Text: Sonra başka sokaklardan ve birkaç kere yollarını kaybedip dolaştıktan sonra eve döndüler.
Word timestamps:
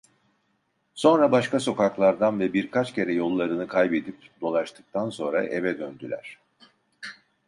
Sonra 0.93 1.31
başka 1.31 1.59
sokaklardan 1.59 2.39
ve 2.39 2.53
birkaç 2.53 2.93
kere 2.93 3.13
yollarını 3.13 3.67
kaybedip 3.67 4.17
dolaştıktan 4.41 5.09
sonra 5.09 5.43
eve 5.43 5.79
döndüler. 5.79 6.39